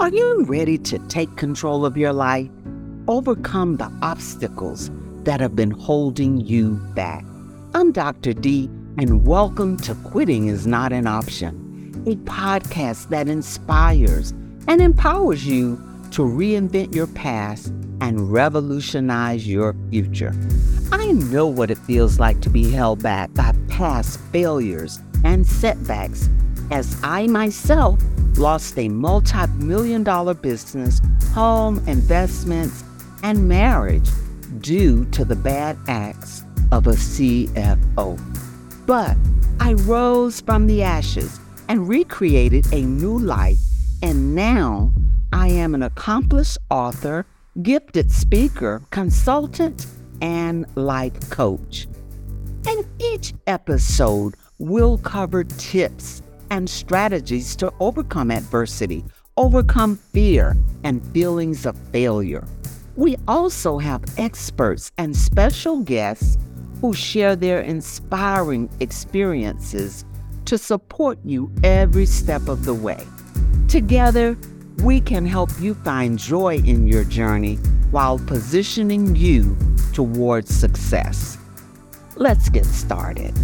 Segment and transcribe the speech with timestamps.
[0.00, 2.48] Are you ready to take control of your life?
[3.06, 4.90] Overcome the obstacles
[5.24, 7.22] that have been holding you back.
[7.74, 8.32] I'm Dr.
[8.32, 14.30] Dee, and welcome to Quitting is Not an Option, a podcast that inspires
[14.66, 15.76] and empowers you
[16.12, 17.66] to reinvent your past
[18.00, 20.32] and revolutionize your future.
[20.92, 26.30] I know what it feels like to be held back by past failures and setbacks,
[26.70, 28.00] as I myself
[28.40, 31.00] lost a multi million dollar business,
[31.34, 32.82] home, investments,
[33.22, 34.08] and marriage
[34.60, 36.42] due to the bad acts
[36.72, 38.18] of a CFO.
[38.86, 39.16] But
[39.60, 41.38] I rose from the ashes
[41.68, 43.58] and recreated a new life,
[44.02, 44.90] and now
[45.32, 47.26] I am an accomplished author,
[47.62, 49.86] gifted speaker, consultant,
[50.22, 51.86] and life coach.
[52.66, 59.04] In each episode, we'll cover tips and strategies to overcome adversity,
[59.36, 62.46] overcome fear and feelings of failure.
[62.96, 66.36] We also have experts and special guests
[66.80, 70.04] who share their inspiring experiences
[70.46, 73.06] to support you every step of the way.
[73.68, 74.36] Together,
[74.78, 77.56] we can help you find joy in your journey
[77.90, 79.56] while positioning you
[79.92, 81.38] towards success.
[82.16, 83.34] Let's get started.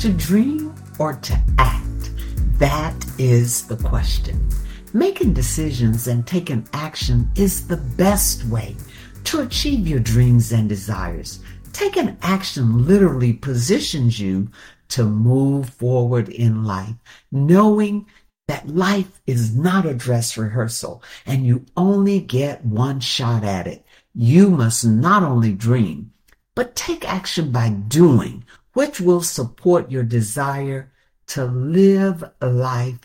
[0.00, 2.10] To dream or to act?
[2.58, 4.48] That is the question.
[4.94, 8.76] Making decisions and taking action is the best way
[9.24, 11.40] to achieve your dreams and desires.
[11.74, 14.50] Taking action literally positions you
[14.88, 16.94] to move forward in life,
[17.30, 18.06] knowing
[18.48, 23.84] that life is not a dress rehearsal and you only get one shot at it.
[24.14, 26.14] You must not only dream,
[26.54, 28.44] but take action by doing
[28.80, 30.90] which will support your desire
[31.26, 33.00] to live life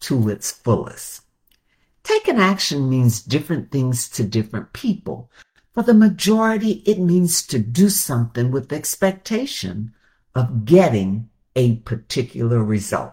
[0.00, 1.20] to its fullest.
[2.02, 5.30] Taking action means different things to different people.
[5.74, 9.92] For the majority, it means to do something with expectation
[10.34, 13.12] of getting a particular result.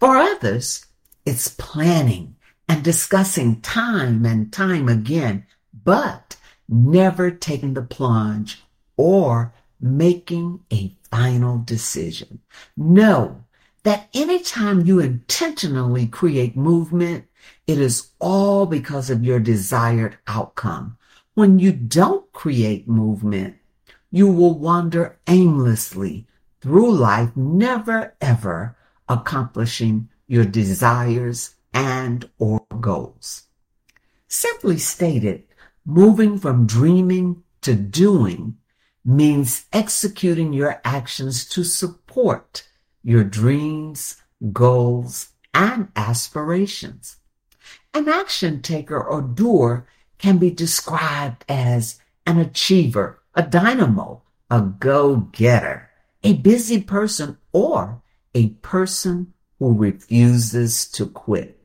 [0.00, 0.86] For others,
[1.26, 5.44] it's planning and discussing time and time again,
[5.84, 8.62] but never taking the plunge
[8.96, 12.40] or making a final decision.
[12.76, 13.44] Know
[13.82, 17.24] that anytime you intentionally create movement,
[17.66, 20.96] it is all because of your desired outcome.
[21.34, 23.56] When you don't create movement,
[24.10, 26.26] you will wander aimlessly
[26.60, 28.76] through life, never ever
[29.08, 33.44] accomplishing your desires and or goals.
[34.28, 35.44] Simply stated,
[35.84, 38.56] moving from dreaming to doing
[39.04, 42.68] means executing your actions to support
[43.02, 47.16] your dreams, goals, and aspirations.
[47.94, 49.86] An action taker or doer
[50.18, 55.90] can be described as an achiever, a dynamo, a go-getter,
[56.22, 58.00] a busy person, or
[58.34, 61.58] a person who refuses to quit.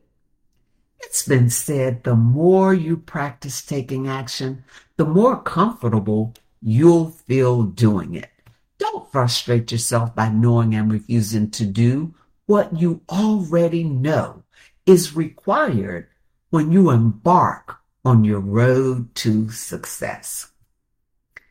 [0.99, 4.63] It's been said the more you practice taking action,
[4.97, 8.29] the more comfortable you'll feel doing it.
[8.77, 12.13] Don't frustrate yourself by knowing and refusing to do
[12.45, 14.43] what you already know
[14.85, 16.07] is required
[16.49, 20.51] when you embark on your road to success.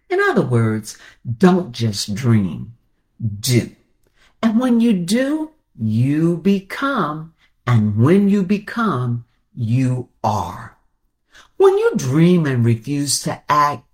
[0.08, 0.96] In other words,
[1.38, 2.74] don't just dream,
[3.40, 3.76] do.
[4.42, 7.34] And when you do, you become.
[7.66, 9.24] And when you become,
[9.54, 10.78] you are.
[11.56, 13.85] When you dream and refuse to act,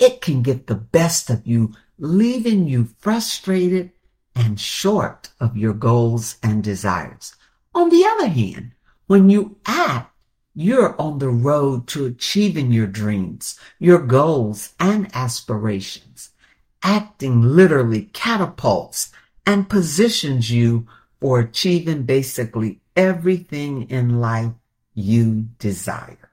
[0.00, 3.92] it can get the best of you, leaving you frustrated
[4.34, 7.36] and short of your goals and desires.
[7.74, 8.72] On the other hand,
[9.06, 10.12] when you act,
[10.54, 16.30] you're on the road to achieving your dreams, your goals, and aspirations.
[16.82, 19.12] Acting literally catapults
[19.46, 20.88] and positions you
[21.20, 24.52] for achieving basically everything in life
[24.94, 26.30] you desire.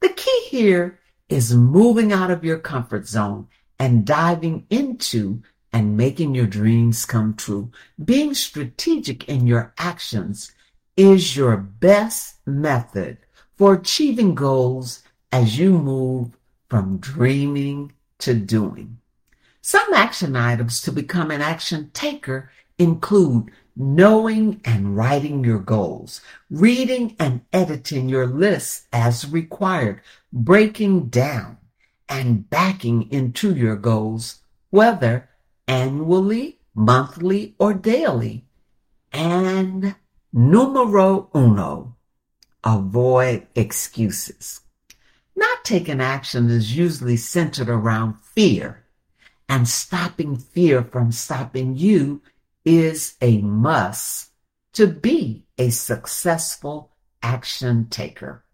[0.00, 0.98] The key here
[1.32, 3.48] is moving out of your comfort zone
[3.78, 5.42] and diving into
[5.72, 7.70] and making your dreams come true.
[8.02, 10.52] Being strategic in your actions
[10.96, 13.16] is your best method
[13.56, 15.02] for achieving goals
[15.32, 16.36] as you move
[16.68, 18.98] from dreaming to doing.
[19.62, 26.20] Some action items to become an action taker include knowing and writing your goals,
[26.50, 30.00] reading and editing your lists as required,
[30.32, 31.58] breaking down
[32.08, 35.28] and backing into your goals, whether
[35.66, 38.44] annually, monthly, or daily,
[39.12, 39.94] and
[40.34, 41.94] Numero uno,
[42.64, 44.62] avoid excuses.
[45.36, 48.86] Not taking action is usually centered around fear,
[49.46, 52.22] and stopping fear from stopping you
[52.64, 54.30] is a must
[54.72, 56.92] to be a successful
[57.22, 58.44] action taker.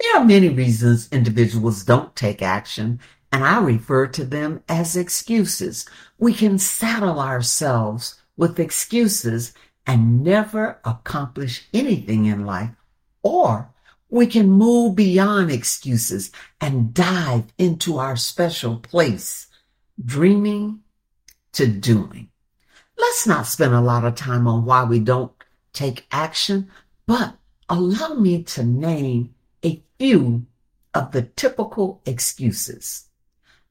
[0.00, 2.98] There are many reasons individuals don't take action,
[3.30, 5.86] and I refer to them as excuses.
[6.18, 9.54] We can saddle ourselves with excuses
[9.86, 12.70] and never accomplish anything in life,
[13.22, 13.72] or
[14.08, 16.30] we can move beyond excuses
[16.60, 19.46] and dive into our special place,
[20.04, 20.80] dreaming
[21.52, 22.31] to doing.
[22.98, 25.32] Let's not spend a lot of time on why we don't
[25.72, 26.70] take action,
[27.06, 27.36] but
[27.68, 29.34] allow me to name
[29.64, 30.46] a few
[30.94, 33.08] of the typical excuses.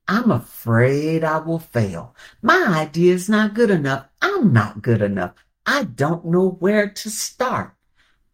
[0.08, 2.16] I'm afraid I will fail.
[2.42, 4.08] My idea is not good enough.
[4.22, 5.34] I'm not good enough.
[5.66, 7.76] I don't know where to start.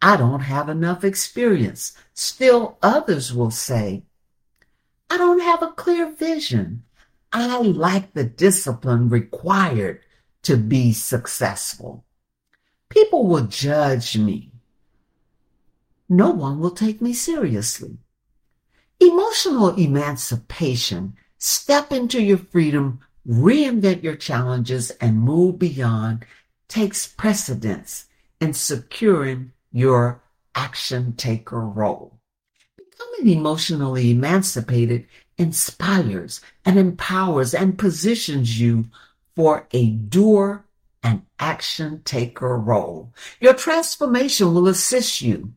[0.00, 1.92] I don't have enough experience.
[2.14, 4.04] Still others will say,
[5.10, 6.84] I don't have a clear vision.
[7.32, 10.00] I lack the discipline required
[10.48, 12.06] to be successful.
[12.88, 14.50] People will judge me.
[16.08, 17.98] No one will take me seriously.
[18.98, 21.12] Emotional emancipation.
[21.36, 26.24] Step into your freedom, reinvent your challenges, and move beyond
[26.66, 28.06] takes precedence
[28.40, 30.22] in securing your
[30.54, 32.18] action taker role.
[32.78, 35.06] Becoming emotionally emancipated
[35.36, 38.86] inspires and empowers and positions you
[39.38, 40.64] for a doer
[41.00, 43.14] and action taker role.
[43.40, 45.52] Your transformation will assist you.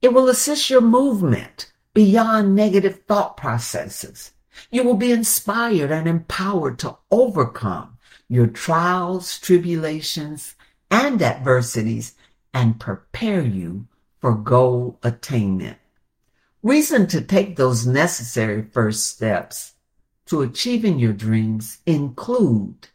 [0.00, 4.30] It will assist your movement beyond negative thought processes.
[4.70, 7.98] You will be inspired and empowered to overcome
[8.28, 10.54] your trials, tribulations,
[10.88, 12.14] and adversities
[12.54, 13.88] and prepare you
[14.20, 15.78] for goal attainment.
[16.62, 19.72] Reason to take those necessary first steps
[20.26, 22.86] to achieving your dreams include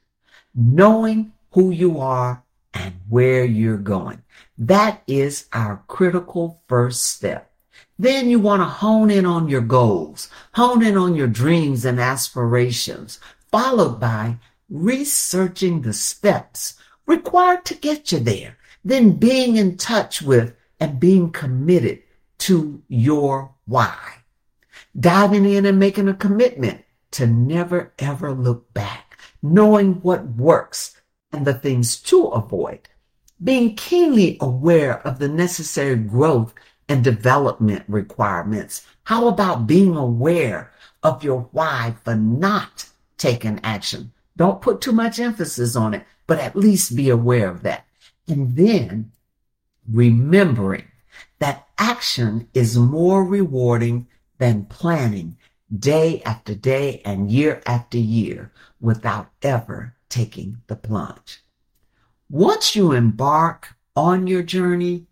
[0.56, 2.44] knowing who you are
[2.74, 4.22] and where you're going.
[4.58, 7.52] That is our critical first step.
[7.98, 12.00] Then you want to hone in on your goals, hone in on your dreams and
[12.00, 13.20] aspirations,
[13.52, 14.38] followed by
[14.70, 16.74] researching the steps
[17.06, 22.02] required to get you there, then being in touch with and being committed
[22.40, 23.98] to your why.
[24.98, 29.05] Diving in and making a commitment to never ever look back,
[29.54, 31.00] knowing what works
[31.32, 32.88] and the things to avoid,
[33.44, 36.54] being keenly aware of the necessary growth
[36.88, 38.86] and development requirements.
[39.04, 40.72] How about being aware
[41.04, 44.12] of your why for not taking action?
[44.38, 47.86] Don't put too much emphasis on it, but at least be aware of that.
[48.28, 49.12] And then
[49.92, 50.86] remembering
[51.40, 54.08] that action is more rewarding
[54.38, 55.38] than planning
[55.74, 61.44] day after day and year after year without ever taking the plunge.
[62.30, 65.06] Once you embark on your journey,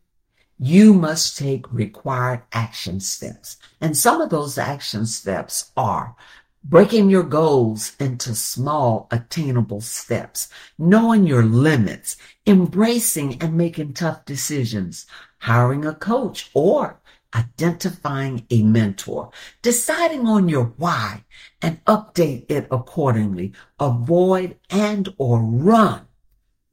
[0.60, 3.58] you must take required action steps.
[3.82, 6.16] And some of those action steps are
[6.64, 12.16] breaking your goals into small attainable steps, knowing your limits,
[12.48, 15.06] embracing and making tough decisions,
[15.40, 17.02] hiring a coach or
[17.36, 21.24] identifying a mentor, deciding on your why
[21.62, 26.08] and update it accordingly, avoid and or run,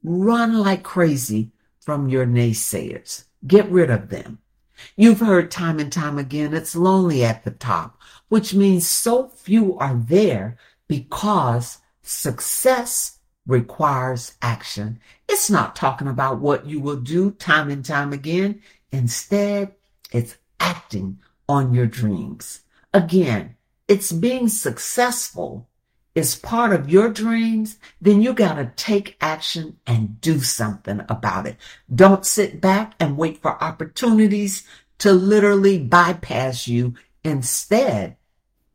[0.03, 3.25] run like crazy from your naysayers.
[3.45, 4.39] Get rid of them.
[4.95, 8.01] You've heard time and time again, it's lonely at the top
[8.31, 10.55] which means so few are there
[10.87, 14.97] because success requires action.
[15.27, 18.61] It's not talking about what you will do time and time again.
[18.89, 19.75] Instead,
[20.13, 22.61] it's acting on your dreams.
[22.93, 23.57] Again,
[23.89, 25.67] it's being successful
[26.15, 31.47] is part of your dreams, then you got to take action and do something about
[31.47, 31.57] it.
[31.93, 34.63] Don't sit back and wait for opportunities
[34.99, 36.93] to literally bypass you.
[37.23, 38.15] Instead,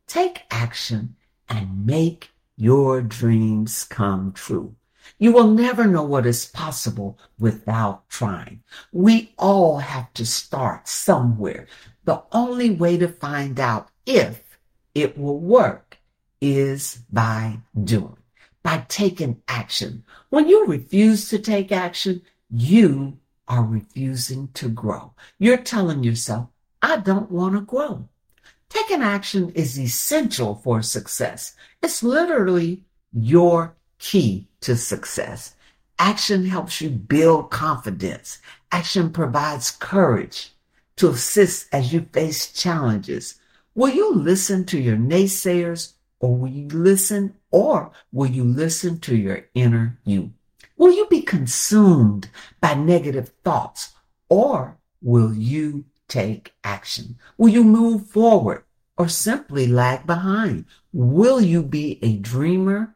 [0.06, 1.16] Take action
[1.48, 4.76] and make your dreams come true.
[5.18, 8.62] You will never know what is possible without trying.
[8.92, 11.66] We all have to start somewhere.
[12.04, 14.58] The only way to find out if
[14.94, 15.98] it will work
[16.40, 18.16] is by doing,
[18.62, 20.04] by taking action.
[20.30, 25.12] When you refuse to take action, you are refusing to grow.
[25.38, 26.48] You're telling yourself,
[26.82, 28.08] I don't want to grow.
[28.68, 31.54] Taking action is essential for success.
[31.82, 35.54] It's literally your key to success.
[35.98, 38.38] Action helps you build confidence.
[38.70, 40.52] Action provides courage
[40.96, 43.38] to assist as you face challenges.
[43.74, 49.16] Will you listen to your naysayers or will you listen or will you listen to
[49.16, 50.32] your inner you?
[50.76, 52.28] Will you be consumed
[52.60, 53.94] by negative thoughts
[54.28, 57.18] or will you take action?
[57.38, 58.64] Will you move forward
[58.98, 60.64] or simply lag behind?
[60.92, 62.95] Will you be a dreamer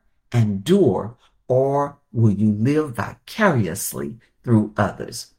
[0.65, 1.17] doer
[1.49, 5.35] or will you live vicariously through others?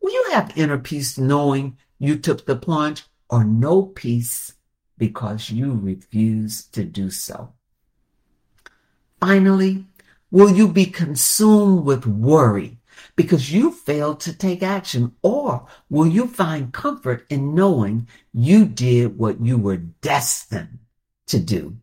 [0.00, 4.54] Will you have inner peace knowing you took the plunge or no peace
[4.96, 7.52] because you refused to do so?
[9.20, 9.84] Finally,
[10.30, 12.78] will you be consumed with worry
[13.16, 15.14] because you failed to take action?
[15.22, 20.78] Or will you find comfort in knowing you did what you were destined
[21.26, 21.76] to do?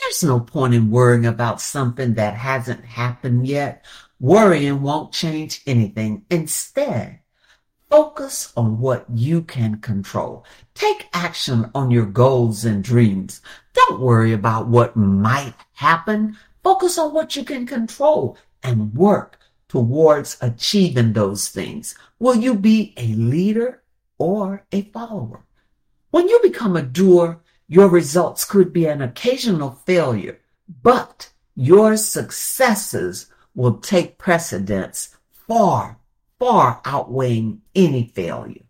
[0.00, 3.84] There's no point in worrying about something that hasn't happened yet.
[4.18, 6.24] Worrying won't change anything.
[6.30, 7.20] Instead,
[7.90, 10.44] focus on what you can control.
[10.74, 13.42] Take action on your goals and dreams.
[13.74, 16.36] Don't worry about what might happen.
[16.62, 19.38] Focus on what you can control and work
[19.68, 21.94] towards achieving those things.
[22.18, 23.82] Will you be a leader
[24.18, 25.44] or a follower?
[26.10, 27.40] When you become a doer,
[27.70, 30.40] your results could be an occasional failure,
[30.82, 35.96] but your successes will take precedence far,
[36.40, 38.64] far outweighing any failure.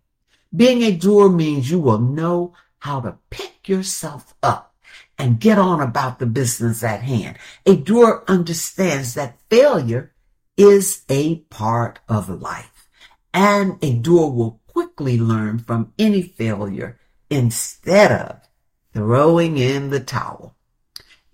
[0.54, 4.74] Being a doer means you will know how to pick yourself up
[5.16, 7.38] and get on about the business at hand.
[7.64, 10.12] A doer understands that failure
[10.58, 12.90] is a part of life
[13.32, 18.49] and a doer will quickly learn from any failure instead of
[18.92, 20.54] throwing in the towel.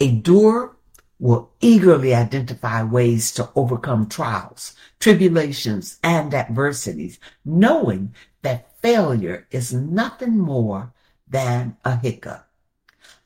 [0.01, 0.77] A doer
[1.19, 10.39] will eagerly identify ways to overcome trials, tribulations, and adversities, knowing that failure is nothing
[10.39, 10.93] more
[11.27, 12.49] than a hiccup.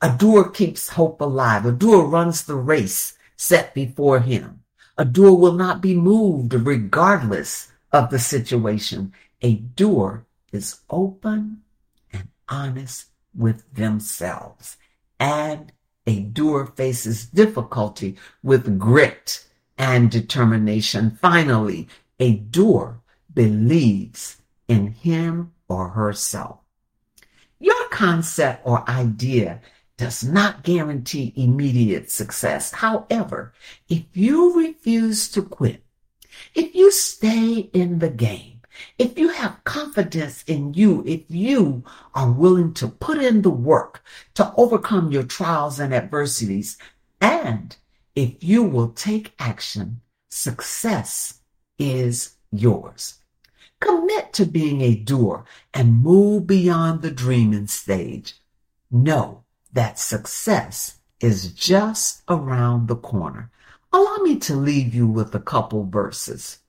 [0.01, 1.65] A doer keeps hope alive.
[1.65, 4.63] A doer runs the race set before him.
[4.97, 9.13] A doer will not be moved regardless of the situation.
[9.41, 11.61] A doer is open
[12.11, 14.77] and honest with themselves.
[15.19, 15.71] And
[16.07, 19.45] a doer faces difficulty with grit
[19.77, 21.17] and determination.
[21.21, 21.87] Finally,
[22.19, 23.01] a doer
[23.33, 26.59] believes in him or herself.
[27.59, 29.61] Your concept or idea
[29.97, 32.71] does not guarantee immediate success.
[32.71, 33.53] However,
[33.87, 35.83] if you refuse to quit,
[36.55, 38.60] if you stay in the game,
[38.97, 41.83] if you have confidence in you, if you
[42.13, 44.03] are willing to put in the work
[44.35, 46.77] to overcome your trials and adversities,
[47.19, 47.75] and
[48.15, 51.41] if you will take action, success
[51.77, 53.19] is yours.
[53.79, 58.35] Commit to being a doer and move beyond the dreaming stage.
[58.91, 63.49] Know that success is just around the corner.
[63.93, 66.59] Allow me to leave you with a couple verses.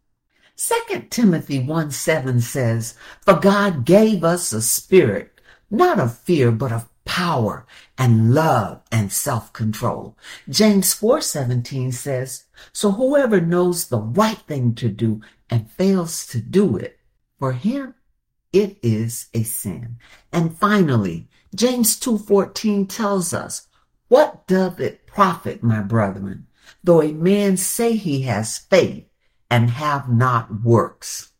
[0.55, 5.41] Second Timothy 1 7 says, For God gave us a spirit,
[5.71, 7.67] not of fear, but of power
[7.97, 10.17] and love and self-control.
[10.49, 16.77] James 4:17 says, "So whoever knows the right thing to do and fails to do
[16.77, 16.99] it,
[17.39, 17.95] for him
[18.53, 19.97] it is a sin."
[20.33, 23.69] And finally, James 2:14 tells us,
[24.09, 26.47] "What doth it profit, my brethren,
[26.85, 29.07] though a man say he has faith
[29.53, 31.33] and have not works.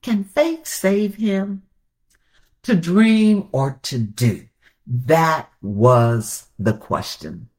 [0.00, 1.64] Can faith save him?
[2.62, 4.48] To dream or to do?
[4.86, 7.50] That was the question.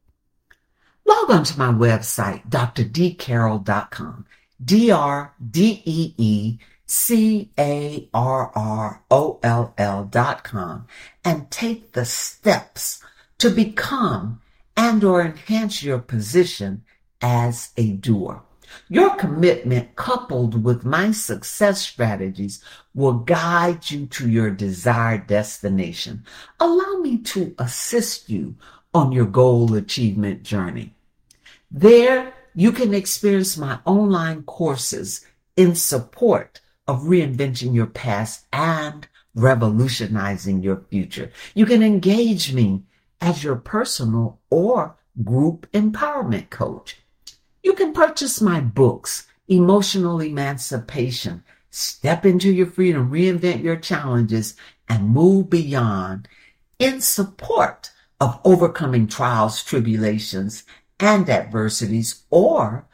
[1.05, 4.25] Log on to my website, drdeecarroll.com,
[4.65, 5.35] D-R-D-E-E-C-A-R-R-O-L-L
[10.05, 10.87] dot com,
[11.23, 13.03] and take the steps
[13.37, 14.41] to become
[14.75, 16.83] and or enhance your position
[17.21, 18.41] as a doer.
[18.87, 26.25] Your commitment coupled with my success strategies will guide you to your desired destination.
[26.59, 28.55] Allow me to assist you
[28.93, 30.95] on your goal achievement journey.
[31.71, 40.63] There, you can experience my online courses in support of reinventing your past and revolutionizing
[40.63, 41.31] your future.
[41.53, 42.83] You can engage me
[43.21, 46.97] as your personal or group empowerment coach.
[47.63, 54.55] You can purchase my books, Emotional Emancipation, Step into Your Freedom, Reinvent Your Challenges,
[54.87, 56.27] and Move Beyond
[56.79, 60.63] in support of overcoming trials, tribulations,
[60.99, 62.87] and adversities, or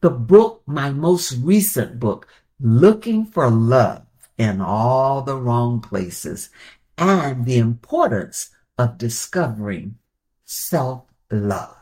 [0.00, 2.26] the book, my most recent book,
[2.60, 4.06] Looking for Love
[4.38, 6.50] in All the Wrong Places,
[6.96, 9.96] and the importance of discovering
[10.44, 11.81] self love.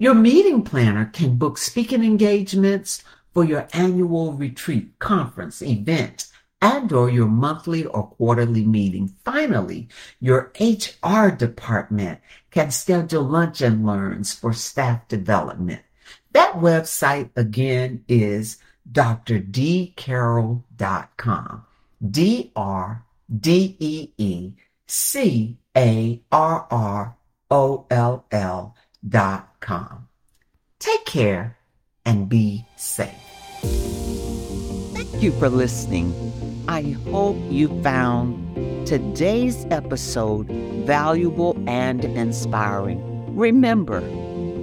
[0.00, 3.02] Your meeting planner can book speaking engagements
[3.34, 6.28] for your annual retreat, conference, event,
[6.62, 9.12] and or your monthly or quarterly meeting.
[9.24, 9.88] Finally,
[10.20, 12.20] your HR department
[12.52, 15.82] can schedule lunch and learns for staff development.
[16.30, 18.58] That website again is
[18.92, 21.64] drdeecarroll.com.
[22.08, 23.04] D R
[23.36, 24.52] D E E
[24.86, 27.16] C A R R
[27.50, 28.76] O L L
[29.06, 30.08] dot com.
[30.78, 31.56] Take care
[32.04, 33.14] and be safe.
[34.94, 36.14] Thank you for listening.
[36.68, 40.46] I hope you found today's episode
[40.86, 43.36] valuable and inspiring.
[43.36, 44.00] Remember,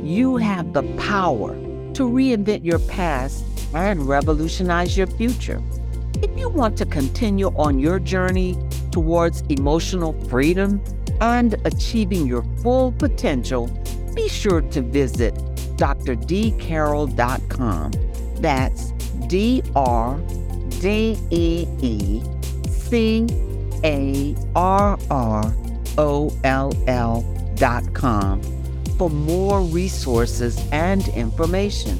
[0.04, 1.54] you have the power
[1.94, 5.62] to reinvent your past and revolutionize your future.
[6.22, 8.58] If you want to continue on your journey
[8.92, 10.82] towards emotional freedom
[11.22, 13.68] and achieving your full potential,
[14.16, 15.36] be sure to visit
[15.78, 17.92] drdeecarroll.com.
[18.38, 18.92] That's
[19.28, 20.20] D R
[20.82, 22.24] D E E
[22.70, 23.28] C
[23.84, 25.54] A R R
[25.98, 27.24] O L L
[27.56, 28.42] dot com
[28.98, 32.00] for more resources and information.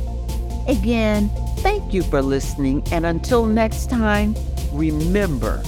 [0.68, 4.36] Again, thank you for listening, and until next time,
[4.72, 5.62] remember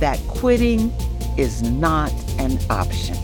[0.00, 0.90] that quitting
[1.36, 3.16] is not an option.